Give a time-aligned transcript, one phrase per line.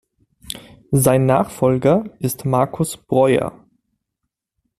[0.89, 3.63] Sein Nachfolger ist Markus Bräuer.